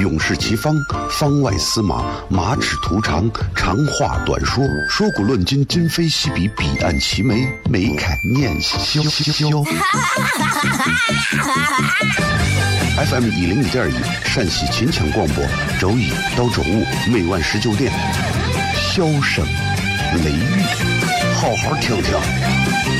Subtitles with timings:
[0.00, 0.74] 勇士齐方，
[1.10, 9.48] 方外司马，马齿图长，长话短说，说古论今，今非昔比，彼岸齐眉，眉开眼笑笑。
[12.96, 13.94] FM 一零一点一，
[14.24, 15.44] 陕西秦腔广播，
[15.78, 17.92] 周一到周五每晚十九点，
[18.74, 19.44] 笑声
[20.24, 20.62] 雷雨，
[21.34, 22.99] 好好听听。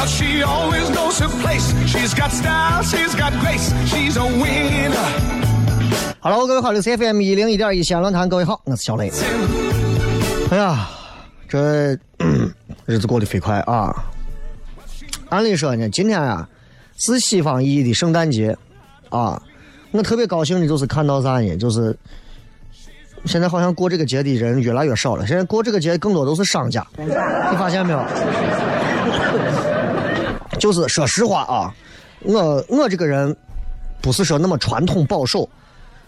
[0.00, 1.74] But she always knows her place.
[1.84, 3.70] She's got style, she's got grace.
[3.84, 4.96] She's a winner.
[6.20, 9.12] Hello，各位好，这是 FM 一零一点一西安论坛，各位好，我是小雷。
[10.50, 10.88] 哎呀，
[11.46, 11.98] 这
[12.86, 13.94] 日子过得飞快啊！
[15.28, 16.48] 按理说呢，今天啊
[16.96, 18.56] 是西方意义的圣诞节
[19.10, 19.42] 啊，
[19.90, 21.54] 我特别高兴的就是看到啥呢？
[21.58, 21.94] 就是
[23.26, 27.06] 现在好像过这个节的人越来越少了，现在过这个节更多都是商家，你
[27.58, 28.02] 发现没有？
[30.60, 31.74] 就是说实话啊，
[32.20, 33.34] 我我这个人
[34.00, 35.48] 不是说那么传统保守，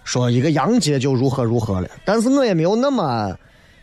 [0.05, 3.35] 说一个洋节就如何如何了，但是我也没有那么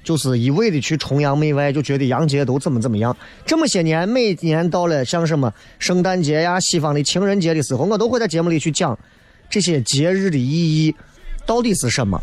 [0.04, 3.16] 就是一味的去崇洋媚外，就觉得洋节都怎么怎么样。
[3.46, 8.98] 这么些年，每年到了像什么圣诞节呀、西方的情人节的时候，我都会在节目里去讲
[9.50, 10.96] 这些节日的意义
[11.46, 12.20] 到底是什么。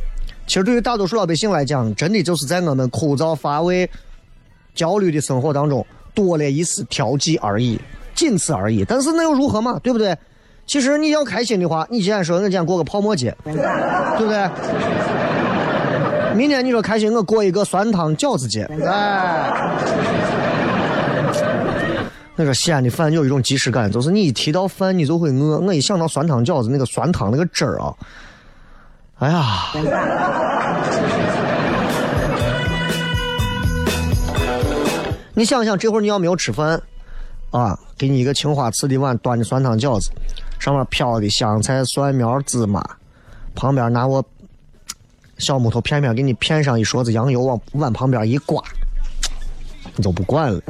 [0.47, 3.89] 其实对于大多数老百姓来讲，真的就是在我们枯燥乏味、
[4.75, 5.85] 焦虑的生活当中
[6.15, 7.79] 多了一丝调剂而已。
[8.17, 9.79] 仅此而已，但是那又如何嘛？
[9.83, 10.17] 对不对？
[10.67, 13.53] 其实你要开心的话，你既然说我今天过个泡沫节，对
[14.19, 14.51] 不对？
[16.35, 19.53] 明天你说开心，我过一个酸汤饺子节，哎。
[22.39, 25.59] 那个西安的饭有一种即视感，就是你一提到饭，你就会饿。
[25.59, 27.95] 我一想到酸汤饺子那个酸汤那个汁儿啊，
[29.21, 29.73] 哎呀！
[35.33, 36.79] 你想想，这会儿你要没有吃饭。
[37.57, 40.11] 啊，给你一个青花瓷的碗，端着酸汤饺子，
[40.59, 42.85] 上面飘的香菜、蒜苗、芝麻，
[43.55, 44.23] 旁边拿我
[45.39, 48.63] 小木头片片给你片上一勺子羊油，往碗旁边一刮，
[49.95, 50.61] 你就不管了。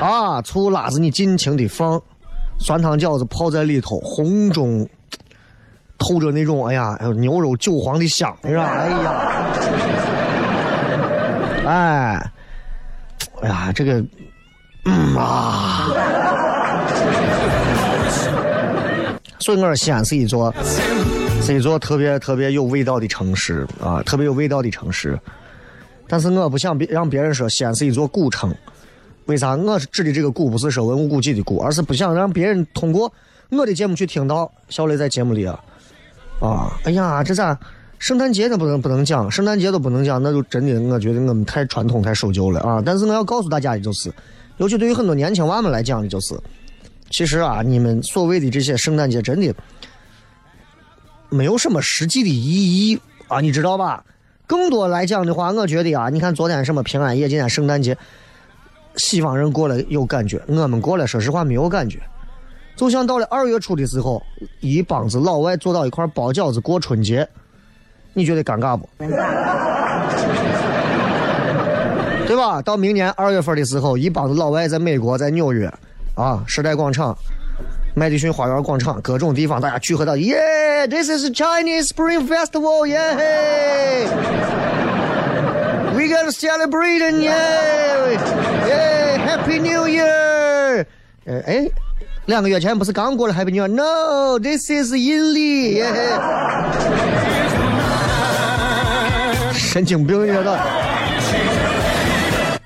[0.00, 2.00] 啊，醋辣子你尽情的放，
[2.58, 4.88] 酸汤饺子泡在里头，红中
[5.98, 8.64] 透着那种哎呀，牛肉韭黄的香，是吧？
[8.64, 9.12] 哎呀，
[11.68, 12.32] 哎。
[13.42, 14.04] 哎呀，这个，
[14.84, 15.88] 嗯啊，
[19.38, 20.54] 所以我说西安是一座，
[21.42, 25.18] 是一座特别特别有味道的城市啊，特别有味道的城市。
[26.06, 28.54] 但是我不想别让别人说西安是一座古城，
[29.26, 29.56] 为啥？
[29.56, 33.10] 我指的这个古不是说文物古迹的古，而是不想让别人通过
[33.48, 35.58] 我的节目去听到小雷在节目里啊，
[36.40, 37.58] 啊，哎呀，这咋？
[38.00, 42.82] 圣诞节都不能不能讲，圣诞节都不能讲，那就真的我觉得我们太传统太守旧了啊！
[42.84, 44.10] 但是我要告诉大家的就是，
[44.56, 46.34] 尤其对于很多年轻娃们来讲的就是，
[47.10, 49.54] 其实啊，你们所谓的这些圣诞节真的
[51.28, 52.98] 没有什么实际的意义
[53.28, 54.02] 啊，你知道吧？
[54.46, 57.94] 更多来讲的话，我觉得啊，你看昨天什么平安夜，今天圣诞节，
[58.96, 62.00] 西方人过了有感觉，我们过了说实话没有感觉。
[62.76, 64.22] 就像到了二月初的时候，
[64.60, 67.28] 一帮子老外坐到一块包饺子过春节。
[68.12, 68.88] 你觉得尴尬不？
[72.26, 72.62] 对吧？
[72.62, 75.68] 到明年二月份的时候，一帮子老外在美国，在纽约，
[76.14, 77.16] 啊，时代广场、
[77.92, 80.38] 麦迪逊花园广场，各种地方，大家聚合到，耶
[80.88, 83.00] ，This is Chinese Spring Festival，耶
[85.92, 87.32] ，We gonna celebrate，耶，
[88.68, 90.86] 耶，Happy New Year。
[91.24, 91.68] 呃，哎，
[92.26, 95.74] 两个月前不是刚过了 Happy New Year？No，this is 阴历。
[95.74, 95.90] 耶
[99.60, 100.58] 神经病，你知道？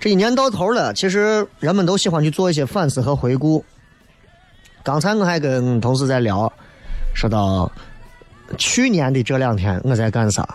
[0.00, 3.64] 这一年到头了，其实人们都喜欢去做一些反思和回顾。
[4.82, 6.50] 刚才我还跟同事在聊，
[7.14, 7.70] 说到
[8.56, 10.46] 去年的这两天我在干啥？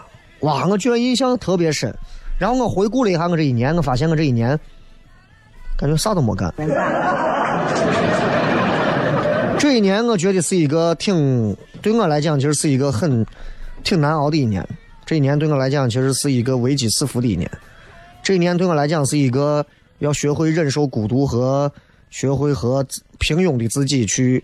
[0.41, 1.93] 哇，我居然印象特别深。
[2.37, 4.57] 然后我回顾了一下我这一年，我发现我这一年
[5.77, 6.53] 感觉啥都没干。
[9.57, 13.25] 这一年我觉得是一个挺对我来讲，其实是一个很
[13.83, 14.65] 挺难熬的一年。
[15.09, 17.49] 这一年对我来讲，其实是一个危机四伏的一年。
[18.21, 19.65] 这一年对我来讲是一个
[19.97, 21.71] 要学会忍受孤独和
[22.11, 22.85] 学会和
[23.17, 24.43] 平庸的自己去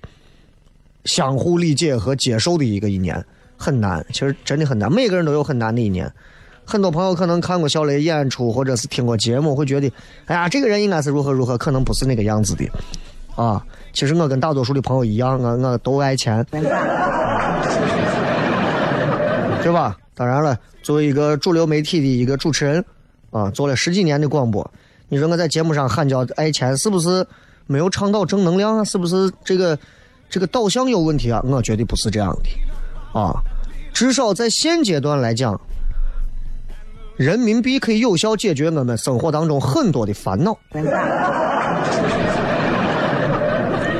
[1.03, 3.23] 相互理解和接受的一个一年，
[3.55, 4.91] 很难，其实真的很难。
[4.91, 6.11] 每个人都有很难的一年。
[6.65, 9.87] 很多朋友可能看过小雷演出，或者是听过节目，会觉得，
[10.25, 12.67] 哎呀，这个人应该是如何如何，可能不是那个样子的。
[13.35, 13.63] 啊，
[13.93, 16.43] 其实我跟大多数的朋友一样，我我都爱钱，
[19.65, 19.97] 对吧？
[20.13, 22.85] 当然了，作为一个主流媒体的一个主持人。
[23.31, 24.71] 啊，做了十几年的广播，
[25.09, 27.25] 你说我在节目上喊叫爱钱，是不是
[27.65, 28.83] 没有倡导正能量啊？
[28.83, 29.77] 是不是这个
[30.29, 31.41] 这个导向有问题啊？
[31.43, 33.33] 我觉得不是这样的，啊，
[33.91, 35.59] 至少在现阶段来讲，
[37.17, 40.55] 人民币可以有效解决我们生活当中很多的烦恼。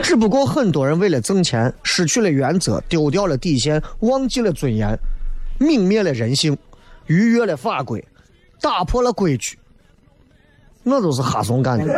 [0.02, 4.98] 只不过很多人为了挣钱，失去了原则，丢掉了底线，忘记了尊严，
[5.60, 6.58] 泯灭了人性，
[7.08, 8.04] 逾越了法规。
[8.62, 9.58] 打破了规矩，
[10.82, 11.86] 那都是哈怂干的，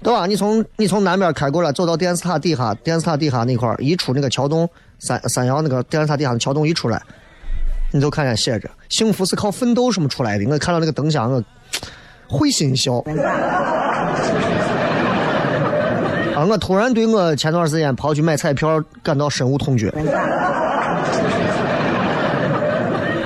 [0.00, 0.26] 对吧？
[0.26, 4.66] 你从你从南边开过来，走到电视塔底下，电视塔底下那块一出那个桥洞，
[5.00, 7.02] 三三阳那个电视塔底下的桥洞一出来，
[7.92, 10.48] 你就看见写着“幸福是靠奋斗”什么出来的。
[10.48, 11.42] 我看到那个灯箱，我
[12.28, 13.04] 会心笑。
[16.36, 16.44] 啊！
[16.44, 19.88] 我突然对我前段时间跑去买彩票感到深恶痛绝。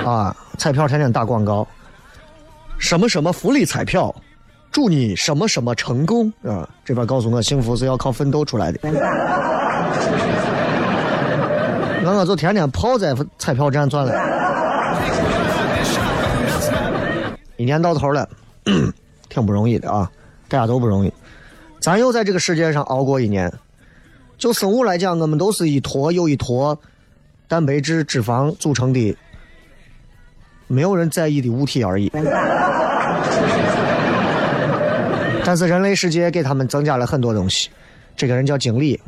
[0.05, 0.33] 啊！
[0.57, 1.67] 彩票天天打广告，
[2.77, 4.15] 什么什么福利彩票，
[4.71, 6.67] 祝你什么什么成功啊！
[6.85, 8.79] 这边告诉我，幸福是要靠奋斗出来的。
[12.03, 14.13] 那我就天天泡在彩票站转了。
[17.57, 18.27] 一年到头了，
[19.29, 20.09] 挺不容易的啊！
[20.47, 21.13] 大家都不容易。
[21.81, 23.51] 咱又在这个世界上熬过一年。
[24.37, 26.79] 就生物来讲，我们都是一坨又一坨
[27.47, 29.17] 蛋白质、脂肪组成的。
[30.67, 32.09] 没有人在意的物体而已，
[35.43, 37.69] 但是人类世界给他们增加了很多东西。
[38.15, 38.99] 这个人叫经理，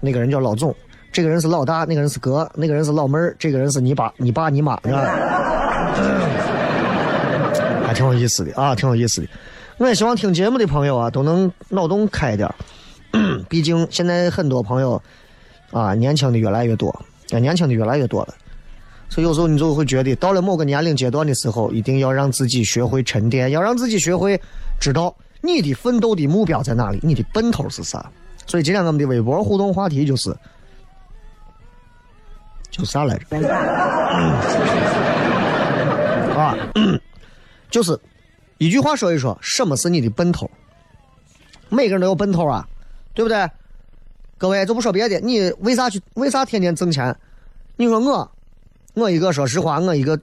[0.00, 0.74] 那个人叫老总，
[1.12, 5.04] 这个人是老大，那个人是哥，那个人是老妹儿，这个人是你爸、你爸、你妈，是吧？
[7.86, 9.28] 还挺有意思的啊，挺有意思的。
[9.78, 12.54] 我也希望听节目的朋友啊，都能脑洞开点儿
[13.48, 15.00] 毕竟现在很多朋友
[15.72, 18.34] 啊，年轻的越来越多，年轻的越来越多了。
[19.08, 24.40] 所以有时候你就会觉得，到了某个年龄阶段的时候，一定要让自己学会沉淀，要让自己学会
[24.80, 28.10] 知道你的奋斗的目标在哪里，你的奔头是啥。
[28.46, 30.34] 所以今天我们的微博互动话题就是，
[32.70, 33.38] 就啥来着？
[36.36, 36.56] 啊，
[37.70, 37.98] 就是
[38.58, 40.50] 一句话说一说，什么是你的奔头？
[41.68, 42.66] 每个人都有奔头啊，
[43.12, 43.50] 对不对？
[44.38, 46.00] 各位就不说别的，你为啥去？
[46.14, 47.16] 为啥天天挣钱？
[47.76, 48.30] 你说我。
[48.94, 50.16] 我一个说实话，我一个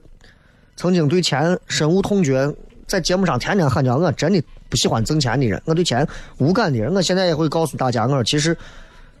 [0.76, 2.50] 曾经对钱深恶痛绝，
[2.86, 6.08] 在节目上天天喊叫，我真的不喜欢挣钱的人，我对钱
[6.38, 8.56] 无感的人，我现在也会告诉大家，我说其实，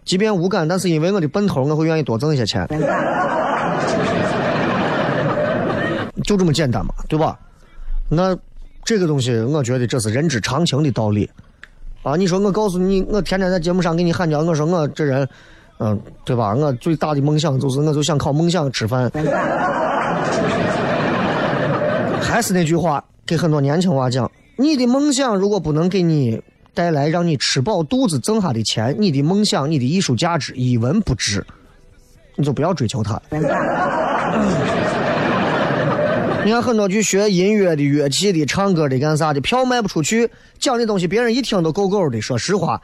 [0.06, 2.66] 即便无感，但是因为我的奔头，我会愿意多挣一些钱，
[6.24, 7.38] 就这么简单嘛，对吧？
[8.08, 8.34] 那
[8.84, 11.28] 这个东西，我觉得这是人之常情的道理
[12.02, 12.16] 啊！
[12.16, 15.28] 你说我告诉你，我天天在节目上给你喊叫，我说我这人。
[15.78, 16.54] 嗯，对吧？
[16.54, 19.10] 我最大的梦想就是，我就想靠梦想吃饭。
[22.20, 26.40] 还是那句话，给很多年轻娃讲：你的梦想如果不能给你
[26.72, 31.44] 带来让你吃饱肚子挣下的钱，你的梦想、你的艺术价值一文不值，
[32.36, 33.20] 你就不要追求它。
[36.44, 42.20] 你看很多去学音乐的、乐器的、唱歌的、干啥的，票卖不出去，讲的东西别人一听都够够的。
[42.20, 42.80] 说实话，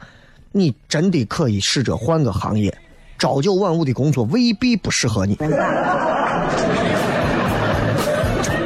[0.51, 2.73] 你真的可以试着换个行业。
[3.17, 5.37] 朝九晚五的工作未必不适合你，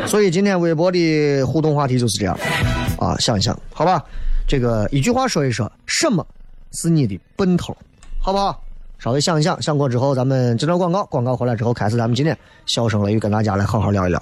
[0.06, 2.38] 所以今天微博的互动话题就是这样
[3.00, 4.00] 啊，想一想，好吧，
[4.48, 6.24] 这个一句话说一说，什么
[6.72, 7.76] 是你的奔头，
[8.20, 8.62] 好不好？
[9.00, 14.22] 稍微想一想，想过之后，咱们这段广告，广告回来之后，开始咱们今天笑声雷雨跟大家来好好聊一聊，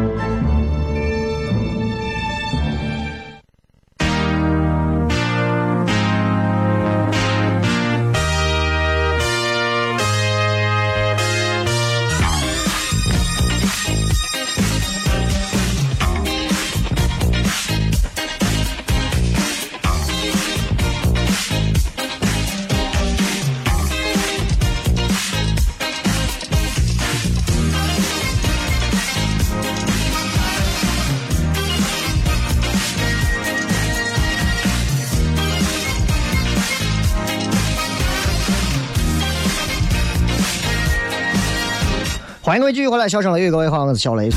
[42.51, 44.27] 欢迎各位继续回来，笑声雷雨，各位好，我是小雷。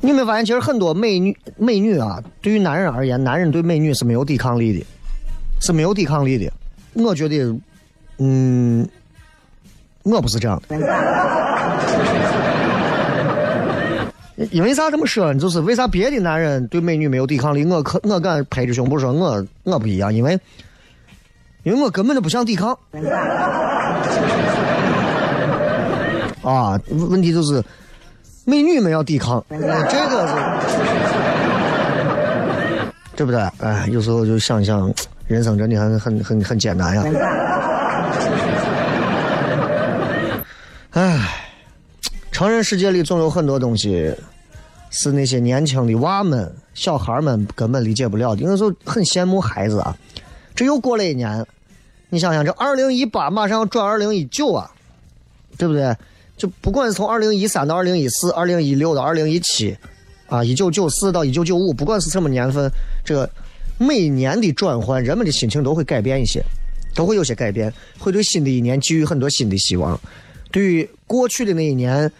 [0.00, 4.84] 你有没有发现，其实很多美女美女啊，对于男人而言，男人对美女是没有抵抗力的，
[5.60, 6.52] 是没有抵抗力的。
[6.94, 7.56] 我觉得，
[8.18, 8.84] 嗯，
[10.02, 10.76] 我不是这样的。
[14.50, 15.38] 因为啥这么说呢？
[15.38, 20.36] 就是为啥别的男人对美女没有抵抗力，我可我敢拍着胸脯说我我不一样，因为
[21.62, 22.76] 因为我根本就不想抵抗。
[26.52, 27.60] 啊，问题就是
[28.44, 30.34] 美女们要抵抗，这个是
[33.16, 33.40] 对不对？
[33.58, 34.92] 哎，有时候就想想，
[35.26, 37.02] 人生真的很很很很艰难呀。
[40.90, 41.18] 哎，
[42.30, 44.14] 成人世界里总有很多东西
[44.90, 48.42] 是那些年轻的娃们、小孩们根本理解不了的。
[48.42, 49.96] 有时候很羡慕孩子啊，
[50.54, 51.44] 这又过了一年，
[52.08, 54.70] 你想想，这二零一八马上要转二零一九啊，
[55.58, 55.92] 对不对？
[56.36, 59.76] 就不管是从二零一三到二零一四、二零一六到二零一七，
[60.28, 62.70] 啊，一九九四到一九九五，不管是什么年份，
[63.04, 63.30] 这个
[63.78, 66.42] 每年的转换，人们的心情都会改变一些，
[66.94, 69.98] 都会有些改变，会对新的一年寄予很多新的希望。
[70.52, 72.10] 对于过去的那一年，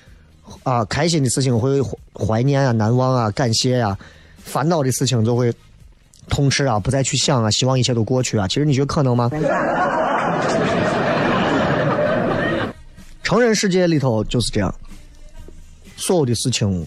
[0.63, 1.81] 啊，开心的事情会
[2.15, 3.95] 怀念啊、难忘啊、感谢呀；
[4.39, 5.53] 烦恼的事情就会
[6.29, 8.49] 痛斥啊、不再去想啊，希望一切都过去啊。
[8.49, 9.31] 其实你觉得可能吗？
[13.27, 14.73] 成人世界里头就是这样，
[15.97, 16.87] 所有的事情，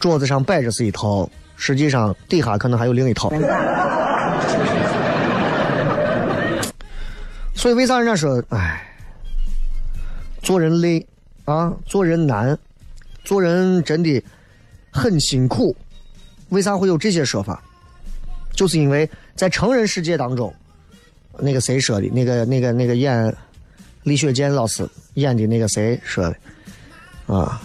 [0.00, 3.30] 桌子上摆着是一套，实际上底下可能还有另一套。
[7.54, 8.84] 所以为啥人家说，哎，
[10.42, 11.06] 做人累
[11.44, 12.58] 啊，做人难，
[13.22, 14.20] 做人真的
[14.90, 15.76] 很辛苦。
[16.48, 17.62] 为啥会有这些说法？
[18.56, 20.52] 就是因为在成人世界当中，
[21.38, 22.08] 那个谁说的？
[22.08, 23.32] 那个、那个、那个演。
[24.04, 27.60] 李雪健老师演的那个谁说的啊？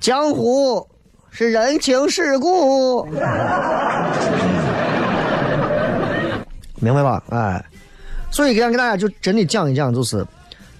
[0.00, 0.88] 江湖
[1.30, 3.04] 是人情世故，
[6.76, 7.22] 明白吧？
[7.28, 7.62] 哎，
[8.30, 10.26] 所以想给大家就真的讲一讲，就是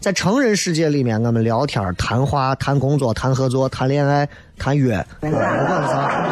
[0.00, 6.26] 在成人世界里面，我们聊天、谈话、谈工作、谈合作、谈恋爱、谈约，不管是啥，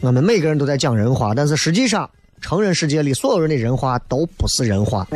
[0.00, 2.08] 我们每个人都在讲人话，但是实际上。
[2.40, 5.06] 成人世界里，所有人的人话都不是人话，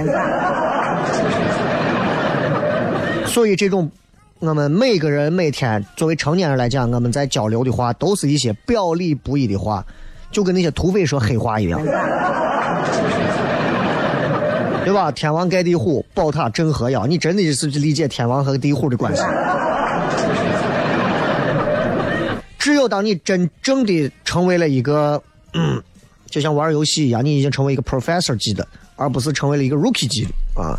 [3.26, 3.90] 所以这种
[4.38, 9.84] 我们每个人每天作为成年人来讲，我们在交流的话都是一些表里不一的话，
[10.30, 11.80] 就跟那些土匪说黑话一样，
[14.84, 15.10] 对吧？
[15.10, 19.22] 天王盖地虎，宝塔镇河妖，你真的是理解天王和地虎的关系？
[22.58, 25.22] 只有当你真正的成为了一个。
[25.54, 25.82] 嗯。
[26.34, 30.76] 就像玩游戏一样，你已经成为一个 professor 级的，而不是成为了一个 rookie 级的啊。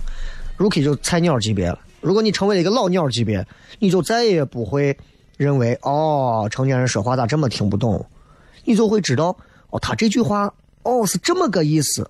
[0.57, 1.79] rookie 就菜鸟级别了。
[2.01, 3.47] 如果你成为了一个老鸟级别，
[3.79, 4.97] 你就再也不会
[5.37, 8.05] 认为哦，成年人说话咋这么听不懂，
[8.65, 9.33] 你就会知道
[9.69, 12.05] 哦，他这句话哦是这么个意思，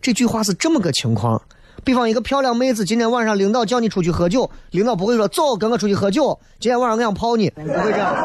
[0.00, 1.42] 这句话是这么个情况。
[1.84, 8.16] 比方一个漂亮妹子，今天晚上领导叫你出去喝酒，领导不会说走跟我出去喝酒，今天晚上我想泡你，不会这样。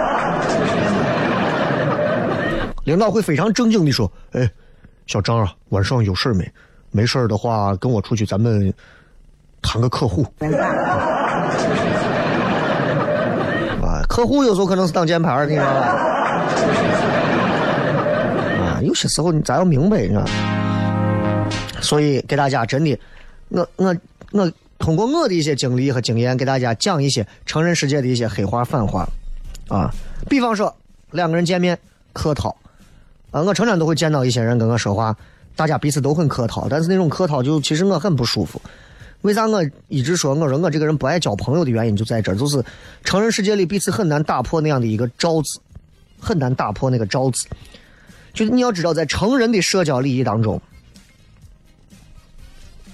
[2.85, 4.51] 领导会非常正经地说：“哎，
[5.12, 6.50] 小张啊，晚上有事没？
[6.89, 8.74] 没事的话跟我出去，咱们
[9.62, 10.25] 谈个客户。
[13.84, 15.82] ”啊，客户有时候可能是挡箭牌你知道吧？
[18.62, 20.24] 啊，有些时候你咱要明白，你知道。
[21.82, 22.98] 所以给大家真的。
[23.50, 23.94] 我我
[24.32, 24.50] 我
[24.80, 29.06] 通过我的一些经历和经验，给大家讲一些成人世界的一些黑话反话，
[29.68, 29.94] 啊，
[30.30, 30.74] 比方说
[31.12, 31.77] 两个人见面
[32.13, 32.56] 客套，
[33.31, 35.15] 啊，我常常都会见到一些人跟我说话，
[35.55, 38.61] 大家彼此都很客套，但是那种客套就其实我很不舒服。
[39.21, 42.63] 为啥我一直说我说我这个人不爱交朋友的原因就在这，就是
[43.03, 45.59] 成人世界里彼此很难打破那样的一个罩子，
[46.19, 47.47] 很难打破那个罩子。
[48.33, 50.61] 就是你要知道，在成人的社交礼仪当中。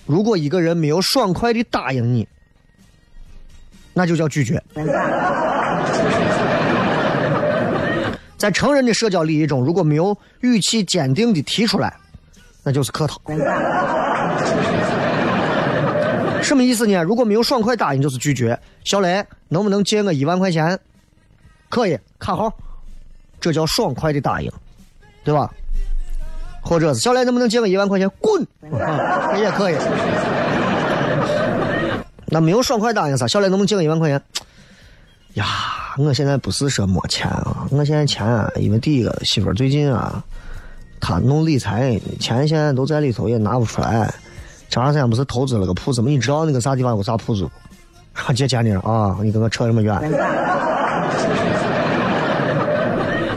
[0.05, 2.27] 如果一个人没有爽快的答应你，
[3.93, 4.61] 那就叫拒绝。
[8.37, 11.93] 在成人的社交礼仪中，如果没有语气坚定的提出来，
[12.63, 13.19] 那就是客套。
[16.41, 17.01] 什么意思呢？
[17.03, 18.57] 如果没有爽快答应，就是拒绝。
[18.83, 20.79] 小雷，能不能借我一万块钱？
[21.69, 22.53] 可以，卡号。
[23.39, 24.51] 这叫爽快的答应，
[25.23, 25.51] 对吧？
[26.61, 28.09] 或者是小雷能不能借我一万块钱？
[28.19, 28.45] 滚！
[29.39, 29.75] 也可以。
[32.27, 33.27] 那没有爽快答应啥？
[33.27, 34.21] 小雷能不能借我一万块钱？
[35.37, 35.45] 呀，
[35.97, 40.23] 我现在不是说没钱啊，我现在钱啊，因为第一个媳妇最近啊，
[40.99, 44.11] 她弄理财，钱现在都在里头也拿不出来。
[44.69, 46.09] 前段时间不是投资了个铺子吗？
[46.09, 47.47] 你知道那个啥地方有个啥铺子
[48.13, 48.33] 不？
[48.33, 49.95] 借钱的啊，你跟我扯这么远，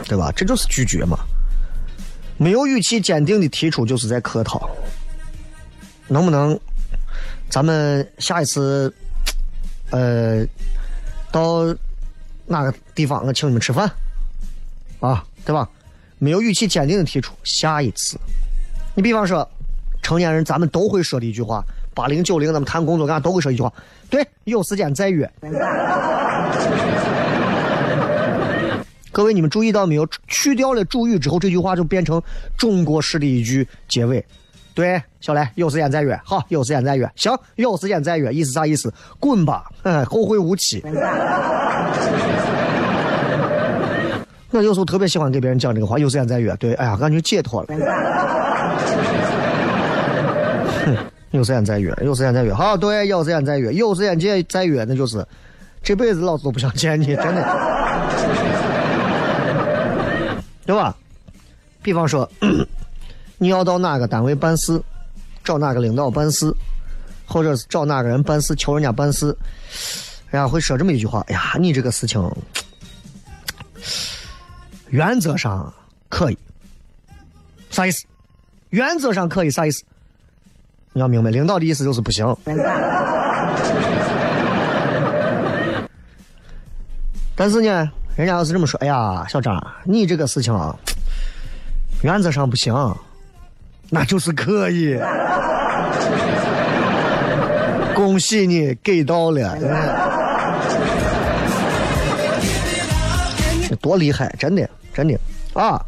[0.09, 0.33] 对吧？
[0.35, 1.19] 这就是拒绝嘛。
[2.39, 4.71] 没有语气坚定的提出，就是在客套。
[6.09, 6.59] 能不能，
[7.51, 8.93] 咱们下一次，
[9.91, 10.45] 呃，
[11.31, 11.65] 到
[12.51, 13.89] 哪个地方我请你们吃饭，
[14.99, 15.69] 啊，对吧？
[16.19, 18.19] 没有语气坚定的提出，下一次。
[18.93, 19.49] 你比方说，
[20.03, 23.73] 成年人咱们都会说的一句话，八零九零咱们谈工作干都会说一句话，
[24.11, 25.31] 对，有时间再约。
[29.13, 30.05] 各位，你们注意到没有？
[30.27, 32.21] 去掉了主语之后，这句话就变成
[32.59, 34.25] 中国式的一句结尾。
[34.75, 36.19] 对，小雷，有时间再约。
[36.25, 37.09] 好，有时间再约。
[37.15, 38.33] 行，有时间再约。
[38.33, 38.93] 意思啥意思？
[39.19, 39.65] 滚吧，
[40.09, 40.81] 后会无期。
[44.51, 46.55] 我有时候特别喜欢给别人讲这个话，有时间再约。
[46.57, 47.69] 对，哎呀，感觉解脱了。
[51.31, 52.53] 有时间再约，有时间再约。
[52.53, 55.25] 好，对，有时间再约，有时间再再约，那就是
[55.83, 57.43] 这辈子老子都不想见你，真的。
[60.67, 60.97] 对吧？
[61.83, 62.29] 比方说，
[63.39, 64.81] 你要到哪个单位办事，
[65.45, 66.53] 找哪个领导办事，
[67.25, 69.27] 或者是找哪个人办事，求人家办事，
[70.31, 72.21] 人家会说这么一句话：“哎呀，你这个事情
[74.91, 75.73] 原则上
[76.09, 76.39] 可以，
[77.71, 78.05] 啥意思？
[78.71, 79.85] 原则上可以啥意思？
[80.93, 82.37] 你要明白，领导的意思就是不行。
[87.37, 87.91] 但是呢？
[88.17, 90.77] 人家要是这么说，哎呀，小张，你这个事情啊，
[92.03, 92.75] 原则上不行，
[93.89, 94.99] 那就是可以。
[97.95, 99.57] 恭喜你给到了，
[103.81, 105.19] 多厉害，真的，真的
[105.55, 105.85] 啊！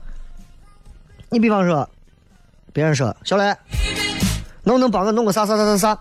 [1.28, 1.88] 你比方说，
[2.72, 3.44] 别人说小雷，
[4.62, 5.98] 能不能帮我弄个啥啥啥啥啥？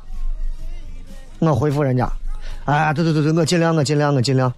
[1.40, 2.08] 我回复人家，
[2.66, 4.54] 哎，对对对对，我尽量，我尽量，我尽量。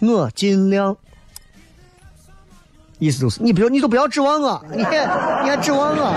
[0.00, 0.96] 我尽量，
[2.98, 6.14] 意思就是你不要，你都不要指望我，你你还指望我，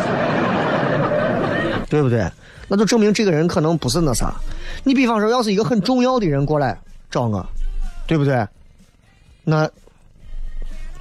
[1.89, 2.29] 对不对？
[2.67, 4.33] 那就证明这个人可能不是那啥。
[4.83, 6.77] 你比方说，要是一个很重要的人过来
[7.09, 7.45] 找我，
[8.05, 8.45] 对不对？
[9.45, 9.69] 那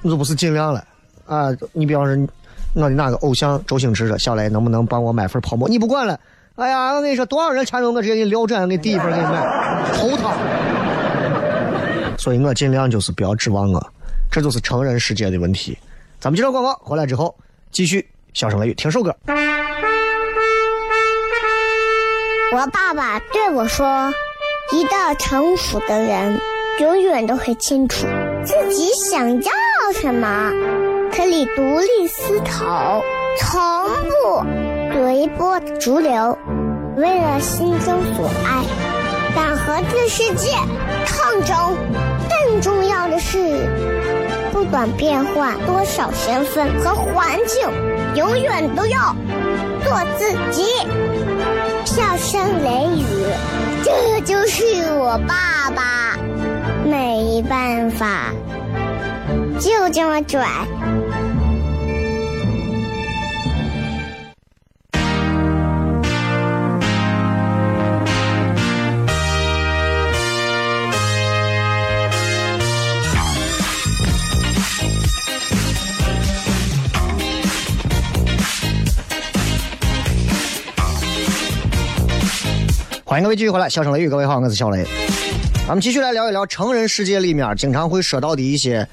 [0.01, 0.83] 那不是尽量了
[1.25, 1.49] 啊！
[1.73, 2.27] 你比方说，
[2.75, 6.19] 我的哪个偶像周星驰说：“小雷，能不能帮我买份泡沫？”你不管了，
[6.55, 10.31] 哎呀，我跟你说，多少人缠着我，直接给你撂枕，给你第一份给你买，头疼。
[12.17, 13.93] 所以我尽量就是不要指望我，
[14.31, 15.77] 这就是成人世界的问题。
[16.19, 17.35] 咱们接着广告，回来之后
[17.71, 19.15] 继续笑声雷雨，听首歌。
[22.53, 24.11] 我爸爸对我说
[24.73, 26.39] ：“一个成熟的人，
[26.79, 28.07] 永远都会清楚
[28.45, 29.51] 自己想要
[29.91, 30.51] 什么，
[31.15, 33.03] 可以独立思考。”
[33.39, 33.61] 从
[34.09, 34.43] 不
[34.93, 36.35] 随波逐流，
[36.95, 38.63] 为了心中所爱，
[39.35, 40.49] 敢和这世界
[41.05, 41.77] 抗争。
[42.27, 43.37] 更重要的是，
[44.51, 47.69] 不管变换多少身份和环境，
[48.15, 49.15] 永远都要
[49.83, 50.63] 做自己。
[51.85, 53.05] 笑声雷雨，
[53.83, 54.63] 这就是
[54.97, 56.17] 我爸爸，
[56.83, 58.33] 没办法，
[59.59, 60.47] 就这么拽。
[83.03, 84.85] 欢迎各位继续回来，笑声雷雨，各位好，我是小雷。
[85.67, 88.87] 咱们继续来聊一聊成人世界里面经常会说到的一些，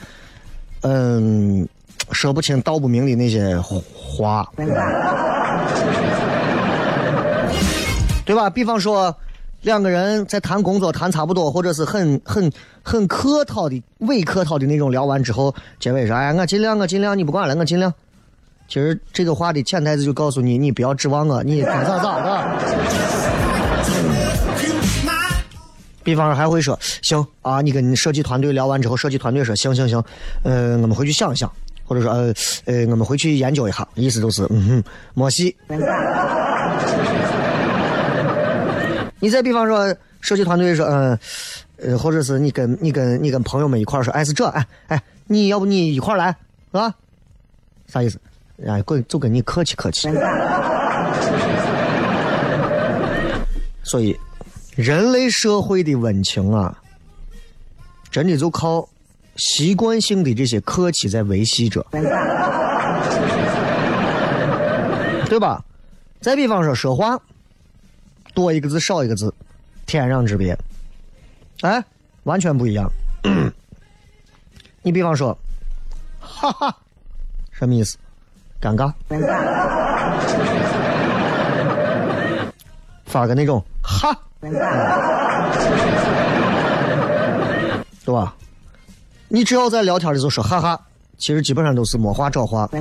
[0.87, 1.67] 嗯，
[2.13, 4.47] 说不清道不明的那些话，
[8.27, 8.51] 对吧？
[8.51, 9.15] 比方说，
[9.63, 17.93] 两个人在谈工作谈差不多，或者是很很很客套的、伪客套的那种聊完之后，结尾说：“哎，我尽量，我尽量，你不管了，我尽量。”
[18.69, 22.59] 其实这个话的潜台词就告诉你，你不要指望我，你该咋咋的。
[26.05, 30.05] 比方说还会说行啊，你跟你设计团队聊完之后，设计团队说行行行，
[30.45, 31.51] 呃，我们回去想一想，
[31.85, 32.33] 或者说呃
[32.67, 35.57] 呃，我们回去研究一下，意思就是嗯哼，没戏。
[39.19, 41.19] 你再比方说设计团队说嗯
[41.79, 46.37] 呃，或者是你跟你跟你跟朋友们一块说，哎是这哎哎，你要不你一块来
[46.73, 46.95] 啊？
[47.87, 48.19] 啥意思？
[48.67, 50.09] 哎，跟就跟你客气客气。
[53.83, 54.15] 所以。
[54.77, 56.77] 人类社会的温情啊，
[58.11, 58.89] 真的就靠
[59.37, 61.87] 习惯性的这些客气在维系着，
[65.29, 65.65] 对吧？
[66.21, 67.17] 再比方说说话，
[68.35, 69.33] 多一个字少一个字，
[69.87, 70.59] 天壤之别，
[71.61, 71.85] 哎，
[72.25, 72.91] 完全不一样。
[74.83, 75.39] 你比方说，
[76.19, 76.77] 哈哈，
[77.53, 77.97] 什么意思？
[78.61, 78.93] 尴尬。
[83.07, 84.19] 发个那种哈。
[88.05, 88.35] 对吧？
[89.29, 90.79] 你只要在聊天的时候说哈哈，
[91.17, 92.69] 其实基本上都是没话找话。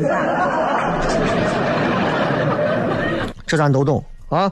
[3.48, 4.52] 这咱都懂啊。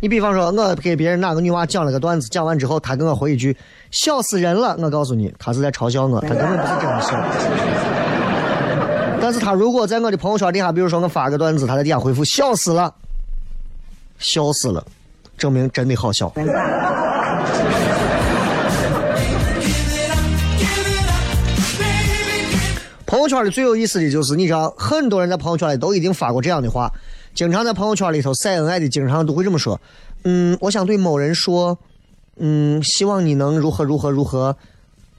[0.00, 3.56] 你比方说，我给别人哪个女娃讲了个段子，讲完之后，她给我回一句
[3.90, 7.24] “笑死人了”，我告诉你，她是在嘲笑我，她根本不是真的笑。
[9.20, 12.92] 但是她如果在我的朋友圈底下，比如说我发个段子，她在底下回复“笑死了”，
[14.18, 14.84] 笑死了。
[15.42, 16.28] 证明真的好笑。
[23.04, 26.88] 朋友圈里最有意思的就是，你知道，很多人在朋友圈里都已经发过这样的话，
[27.34, 29.80] 经常在朋友圈里头晒恩爱的，经常都会这么说
[30.22, 31.76] ：“嗯，我想对某人说，
[32.36, 34.56] 嗯，希望你能如何如何如何。”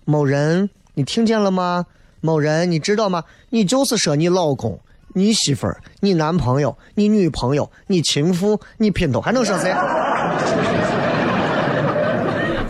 [0.05, 1.85] 某人，你听见了吗？
[2.21, 3.25] 某人，你知道吗？
[3.49, 4.79] 你就是说你老公。
[5.13, 9.71] 你媳妇儿、你男朋友、你女朋友、你情妇、你姘头，还能说谁？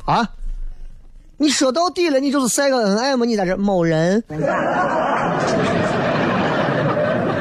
[0.06, 0.30] 啊？
[1.38, 3.26] 你说到底了，你就是晒个恩爱嘛？
[3.26, 4.24] 你在这某人，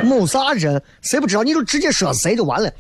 [0.05, 0.83] 某啥人？
[1.03, 1.43] 谁不知道？
[1.43, 2.71] 你就直接说谁就完了。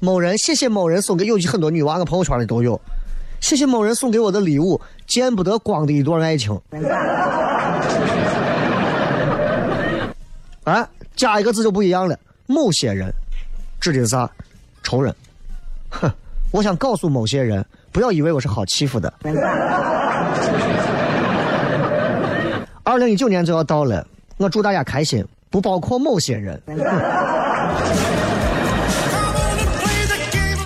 [0.00, 2.80] 某人，谢谢某人送给有很多女娃，我朋友圈里都有。
[3.40, 6.58] 谢谢某人送给我的礼物，见不得光的一段爱情。
[10.64, 10.88] 啊？
[11.16, 12.16] 加一个字就不一样了。
[12.46, 13.12] 某些人
[13.80, 14.30] 指的是啥？
[14.82, 15.12] 仇人。
[15.90, 16.08] 哼，
[16.52, 19.12] 我想告诉某些人，不要以为我是好欺负的。
[22.84, 26.62] 二零一九年就要到了，我祝大家开心，不包括某些人。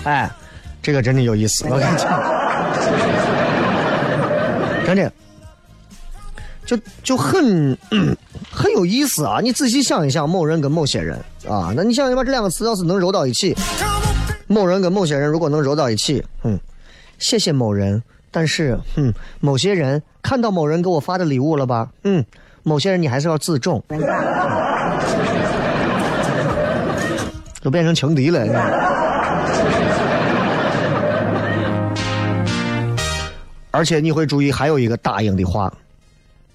[0.03, 0.29] 哎，
[0.83, 2.07] 这个真的有意思，我跟你讲，
[4.85, 5.11] 真的。
[6.71, 7.77] 就就很
[8.49, 9.41] 很有意思啊！
[9.43, 13.53] 你仔细想一想，某人跟某些人啊，那你想想把这两个词要是能揉到一起，
[14.47, 16.57] 某人跟某些人如果能揉到一起，嗯，
[17.19, 21.89] 谢谢某人，但是，嗯，某些人看到某人给我发的礼物了吧？
[22.05, 22.23] 嗯，
[22.63, 23.83] 某些人你还是要自重，
[27.61, 28.47] 都变成情敌了。
[33.71, 35.69] 而且你会注意，还有一个答应的话。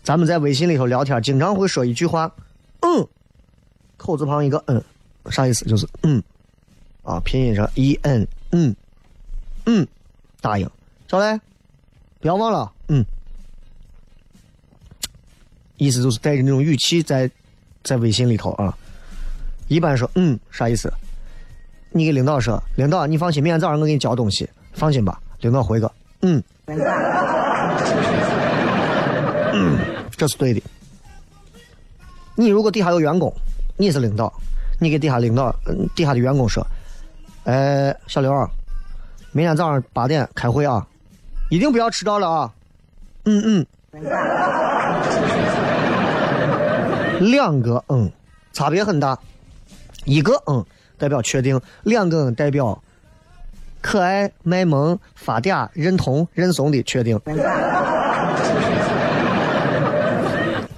[0.06, 2.32] 咱们在微信里头聊天，经常会说一句话，
[2.82, 3.04] 嗯，
[3.96, 4.80] 口字旁一个嗯，
[5.32, 5.64] 啥意思？
[5.64, 6.22] 就是嗯，
[7.02, 8.72] 啊，拼音上 e n，嗯，
[9.64, 9.84] 嗯，
[10.40, 10.70] 答应，
[11.08, 11.40] 小雷，
[12.20, 13.04] 不要忘了，嗯，
[15.76, 17.28] 意思就是带着那种语气在
[17.82, 18.78] 在微信里头啊。
[19.66, 20.38] 一般说嗯。
[20.52, 20.88] 啥意思？
[21.90, 25.20] 你给领导说，领导你放心，明天早上我给你交东西，放心吧。
[25.40, 25.90] 领导回个
[26.20, 26.40] 嗯，
[29.52, 29.78] 嗯，
[30.16, 30.62] 这是对的。
[32.34, 33.32] 你如果底下有员工，
[33.76, 34.32] 你是领导，
[34.80, 35.54] 你给底下领导、
[35.94, 36.66] 底下的员工说，
[37.44, 38.32] 哎，小刘，
[39.32, 40.86] 明天早上八点开会啊，
[41.50, 42.52] 一定不要迟到了啊。
[43.24, 43.66] 嗯嗯。
[47.20, 48.10] 两个嗯，
[48.52, 49.18] 差别很大，
[50.04, 50.64] 一个嗯
[50.98, 52.78] 代表确定，两个嗯代表
[53.80, 57.18] 可爱、卖萌、发嗲、认同、认怂的确定，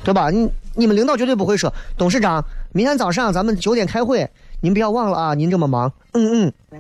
[0.05, 0.31] 对吧？
[0.31, 4.29] 你你们领导绝对不会说，董事长，明天早上咱们九点开会，
[4.61, 6.53] 您不要忘了啊，您这么忙，嗯嗯。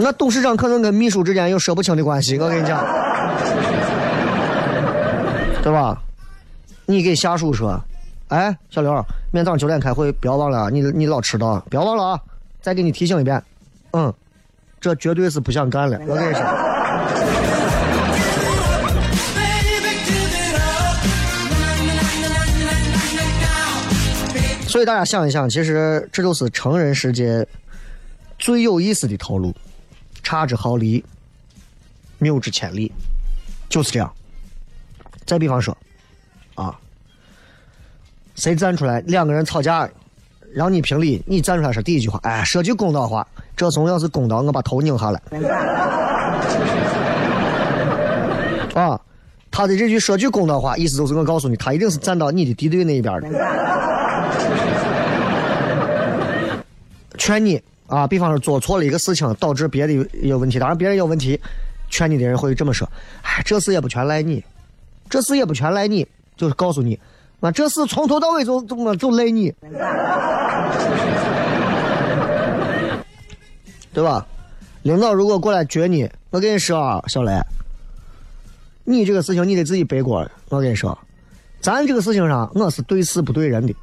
[0.00, 2.84] 那董事长可能跟秘书之间有说不清的关系，我跟你讲，
[5.62, 5.98] 对吧？
[6.84, 7.80] 你给下属说，
[8.28, 8.92] 哎，小刘，
[9.30, 12.20] 明天早上九点开会，不要忘了啊，你你老迟到，不要忘了啊，
[12.60, 13.42] 再给你提醒一遍，
[13.92, 14.12] 嗯，
[14.80, 16.73] 这绝对是不想干了，我跟你说。
[24.74, 27.46] 所以大家想一想，其实这就是成人世界
[28.40, 29.54] 最有意思的套路，
[30.24, 31.04] 差之毫厘，
[32.18, 32.90] 谬之千里，
[33.68, 34.12] 就是这样。
[35.24, 35.76] 再比方说，
[36.56, 36.76] 啊，
[38.34, 39.88] 谁站出来两个人吵架，
[40.52, 43.24] 让你评理，你站出来说第一句话，哎，说句公道话，
[43.56, 45.22] 这怂要是公道，我把头拧下来。
[48.74, 49.00] 啊，
[49.52, 53.28] 他的这句说句公道话，意思就是我告诉你，他一定是站到你的敌对那一边的。
[57.18, 61.38] 劝你啊，比方说做错了一个事情，导致别的有问题，当然别人有问题，
[61.90, 62.88] 劝你的人会这么说
[63.22, 64.42] ：“哎，这事也不全赖你，
[65.08, 66.98] 这事也不全赖你，就是告诉你，
[67.40, 69.54] 那这事从头到尾就怎么就赖你，
[73.92, 74.26] 对吧？
[74.82, 77.40] 领导如果过来撅你，我跟你说啊，小雷，
[78.84, 80.28] 你这个事情你得自己背锅。
[80.48, 80.98] 我跟你说，
[81.60, 83.74] 咱这个事情上，我是对事不对人的。”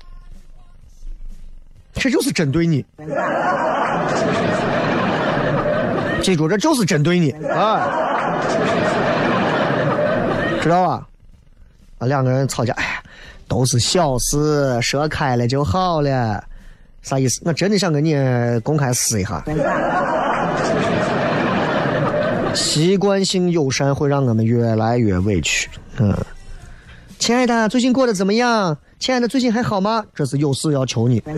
[1.94, 2.86] 这就是针对你，
[6.22, 7.88] 记住，这就是针对你啊，
[10.62, 11.08] 知道吧？
[12.00, 13.02] 啊，两个人吵架，哎，
[13.48, 16.44] 都是小事，说开了就好了，
[17.02, 17.42] 啥意思？
[17.46, 18.16] 我真的想跟你
[18.64, 19.44] 公开撕一下。
[22.54, 25.70] 习惯性友善会让我们越来越委屈。
[26.00, 26.14] 嗯，
[27.22, 28.76] 亲爱的，最近过得怎么样？
[28.98, 30.04] 亲爱的，最近还好吗？
[30.16, 31.22] 这是有事要求你。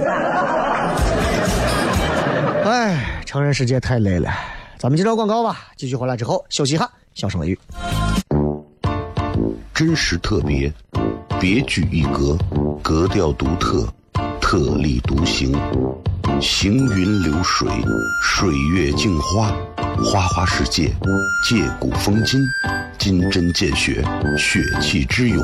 [2.64, 4.32] 哎，成人世界太累了，
[4.80, 5.60] 咱们接着广告吧。
[5.76, 7.60] 继续回来之后休息一下，小声雷雨。
[9.74, 10.72] 真实特别，
[11.38, 12.38] 别具一格，
[12.82, 13.86] 格调独特，
[14.40, 15.54] 特立独行，
[16.40, 17.68] 行云流水，
[18.22, 19.52] 水月镜花，
[20.02, 20.94] 花花世界，
[21.50, 22.40] 借古风今，
[22.98, 24.02] 金针见血，
[24.38, 25.44] 血气之勇，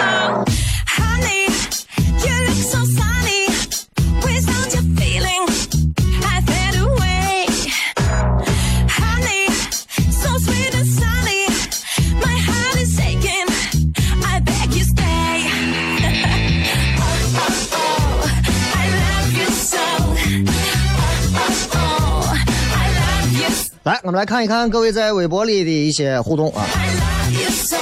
[0.00, 1.44] Honey,
[2.24, 3.44] you look so sunny.
[4.22, 5.42] Without your feeling,
[6.22, 7.46] I fade away.
[8.88, 9.44] Honey,
[10.10, 11.42] so sweet and sunny.
[12.22, 13.48] My heart is aching.
[14.24, 15.50] I beg you stay.
[16.98, 18.30] oh, oh, oh,
[18.74, 19.84] I love you so.
[21.34, 22.34] Oh, oh, oh,
[22.74, 23.50] I love you.
[23.84, 26.66] 来，我们来看一看各位在微博里的一些互动啊。
[26.74, 27.81] I love you so.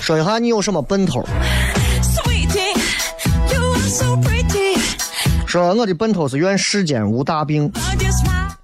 [0.00, 1.24] 说一下你有什么奔头？
[5.46, 7.70] 说我的奔头是愿世间无大病，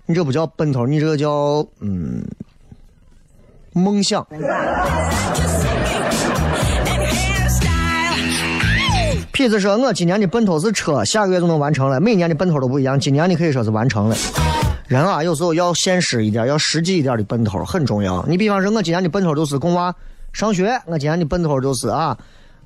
[0.07, 2.25] 你这不叫奔头，你这个叫嗯
[3.73, 4.27] 梦想。
[9.33, 12.01] 痞子说，我今年的奔头是车，下个月就能完成了。
[12.01, 14.17] 每年的奔头都不一样，今年你可以说是完成了。
[14.87, 18.25] 人啊，有时候要现实一点，要实际一点的奔头很重要。
[18.27, 19.95] 你比方说，我今年的奔头就是供娃
[20.37, 22.15] 上学，我今年的奔头就是啊，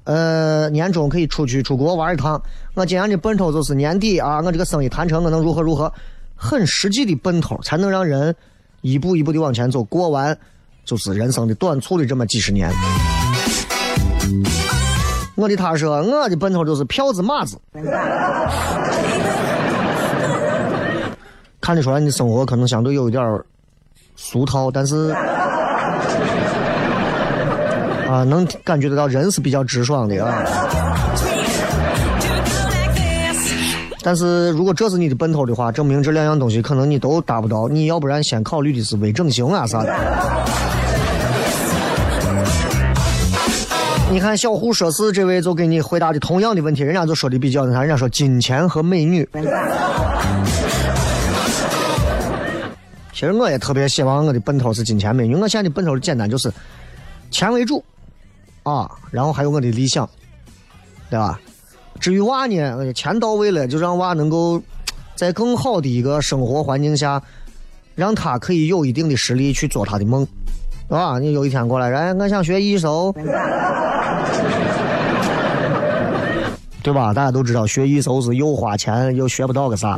[0.02, 2.42] 呃，年终可以出去出国玩一趟。
[2.74, 5.92] 我今年的奔头就是年底啊，我这个生意谈成，我能如何如何，
[6.34, 8.34] 很实际的奔头，才能让人
[8.80, 10.36] 一步一步的往前走，过完
[10.84, 12.68] 就是人生的短促的这么几十年。
[15.36, 17.56] 我的他说，我的奔头就是票子马子。
[21.60, 23.40] 看得出来，你生活可能相对有一点
[24.16, 25.14] 俗套，但是
[28.10, 30.42] 啊，能感觉得到人是比较直爽的啊。
[34.02, 37.68] 但是如果这是你的奔头的话，证明这两样东西可能你都达不到。
[37.68, 39.94] 你要不然先考虑的是微整形啊啥的。
[44.10, 49.28] 你看小胡说事这位就给你回答的同样的问题，人家就说的比较那啥，人家说金钱和美女。
[53.12, 55.36] 其实我也特别希望我的奔头是金钱美女。
[55.36, 56.52] 我现在的奔头简单就是
[57.30, 57.84] 钱为主
[58.62, 60.08] 啊，然后还有我的理想，
[61.08, 61.40] 对吧？
[61.98, 64.62] 至于娃呢，钱到位了，就让娃能够
[65.14, 67.22] 在更好的一个生活环境下，
[67.94, 70.26] 让他可以有一定的实力去做他的梦，
[70.88, 71.18] 是吧？
[71.18, 73.14] 你有一天过来，哎，我想学艺术，
[76.82, 77.12] 对吧？
[77.12, 79.96] 大家都知道学艺术是又花钱又学不到个啥。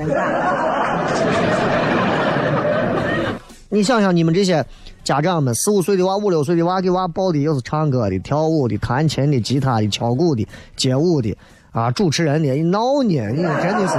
[3.75, 4.63] 你想想，你们这些
[5.03, 11.35] 家长们，四五岁的娃、五六岁的娃，给娃报的又是唱歌的、跳舞的、弹琴的、吉他的、敲鼓的、街舞的，
[11.71, 13.31] 啊，主持人的，你闹呢？
[13.31, 13.95] 你真的是，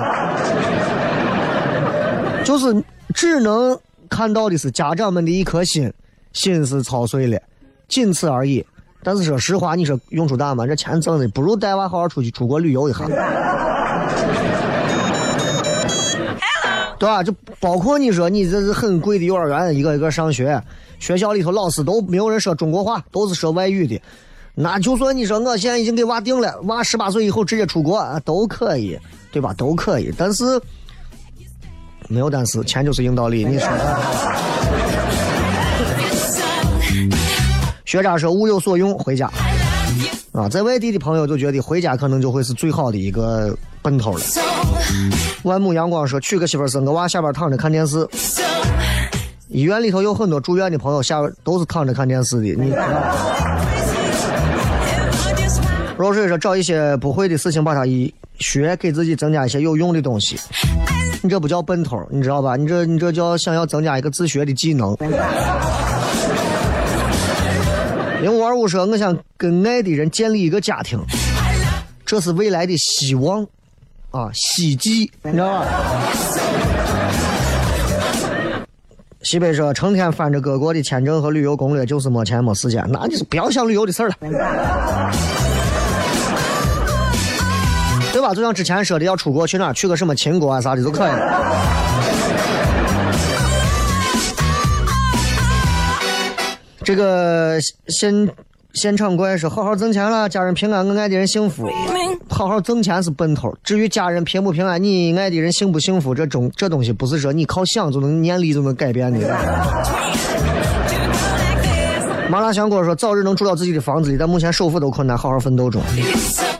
[2.45, 2.83] 就是
[3.15, 3.75] 只能
[4.07, 5.91] 看到的是家长们的一颗心，
[6.33, 7.41] 心是操碎了，
[7.87, 8.63] 仅此而已。
[9.01, 10.67] 但是说实话，你说用处大吗？
[10.67, 13.09] 这钱挣的不如带娃好好出去出国旅游一下。
[17.03, 17.21] 对吧？
[17.21, 20.57] 就包括你说你这是很贵的幼儿园，一个一个上学，
[20.99, 24.01] 学校里头老师都没有人说中国话，都是说外语的。
[24.55, 28.97] 那就算你说我现在已经给娃定了，娃十八岁以后直接出国啊，都可以，
[29.33, 29.53] 对吧？
[29.57, 30.13] 都可以。
[30.17, 30.45] 但是
[32.07, 33.43] 没有但是，钱就是硬道理。
[33.43, 33.67] 你说，
[37.83, 39.29] 学渣说物有所用，回家
[40.33, 44.21] 啊，在外地的朋友就觉得回家可能就会是最好的一个奔头了。
[45.43, 48.07] 万亩阳光说娶个媳妇生个娃，下边躺着看电视。
[49.49, 52.47] 医院里头有很多住院的朋友，下边都是躺着看电视的。
[52.55, 52.73] 你
[55.95, 60.35] 若水说找一些不会的事情，把它一学，给自己增加一些有用的东西。
[61.21, 62.55] 你这不叫奔头，你知道吧？
[62.55, 64.97] 你这你这叫想要增加一个自学的技能。
[68.53, 70.99] 零五二五说，我想跟爱的人建立一个家庭，
[72.05, 73.43] 这是未来的希望
[74.11, 75.67] 啊，希冀，你知道吧？
[79.23, 84.15] 西北说，成天翻着各国的签证和旅游攻略，就是没钱没时间，那你是不要想旅游的事儿了。
[88.11, 88.35] 对吧？
[88.35, 91.11] 就像之前说的，要出国去哪，去个什么秦国啊啥的就可以
[96.83, 98.29] 这个现
[98.73, 101.69] 现场怪说，好好挣钱了，家人平安，我爱的人幸福。
[102.29, 109.19] 好好挣钱是奔头，至于家人平不平安，你爱的人幸不幸福，这种这东西不是说你靠想就能念力就能改变的。
[112.29, 115.81] 麻辣香锅说，早日能住到自己的房子里，但目前首付都困难，好好奋斗中。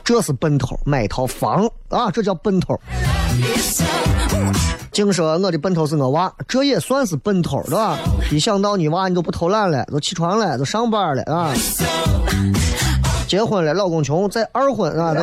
[0.04, 2.78] 这是奔头，买套房啊，这叫奔头。
[4.94, 7.98] 净说我的奔头是我娃，这也算是奔头，对吧？
[8.30, 11.52] 一想到你娃，你都不偷懒了，都起床了，都上班了啊。
[13.26, 15.20] 结婚了，老公穷，再二婚啊都。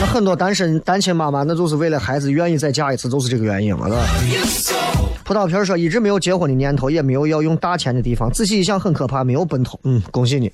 [0.00, 4.04] 那很多单身单亲妈妈，那就是为了孩子愿意再嫁一次，就是这个原因了，对吧？
[5.24, 8.30] 葡萄皮说一直没有结婚的念头，也没有要用大钱的地方。
[8.30, 9.80] 仔细一想，很可怕，没有奔头。
[9.82, 10.52] 嗯，恭喜你。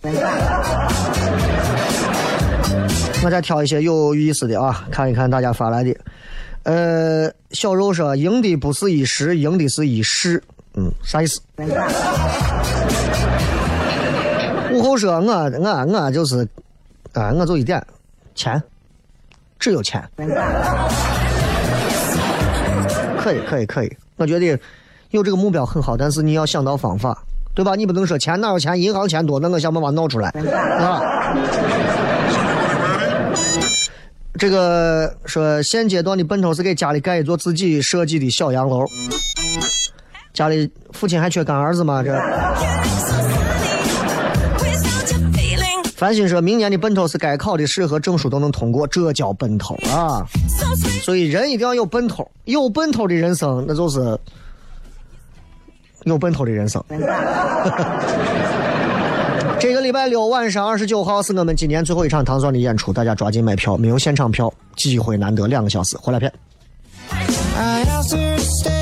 [3.25, 5.95] 我再挑一些有意思的啊，看一看大家发来的。
[6.63, 10.43] 呃，小肉说赢的不是一时，赢的是一世。
[10.75, 11.41] 嗯，啥意思？
[14.73, 16.47] 午后说我我我就是，
[17.13, 17.85] 啊，我就一点
[18.37, 18.63] 钱，
[19.59, 20.01] 只有钱。
[23.19, 23.97] 可以，可以，可以。
[24.17, 24.59] 我觉得
[25.11, 27.21] 有这个目标很好，但是你要想到方法，
[27.55, 27.75] 对吧？
[27.75, 30.29] 你不能说钱哪有钱，银行钱多，那我想办法闹出来，
[30.79, 31.03] 啊。
[34.39, 38.87] 这个说现阶段的奔头是给家里盖一座自己设计的小洋楼。
[40.33, 42.03] 家里父亲还缺干儿子吗？
[42.03, 42.13] 这
[45.97, 50.25] 繁星说，明年的奔头是该考的试和证书都能通过，这叫奔头啊！
[51.03, 54.17] 所以人一定要有奔头，有奔头的人生，那就是
[56.05, 56.81] 有奔头的人生。
[59.61, 66.33] 这个礼拜六晚上二十九号是我们今年最后一场糖蒜的演出，大家抓紧买票，没有现场票，机会难得，两个小时，回来片。
[67.11, 68.78] I asked her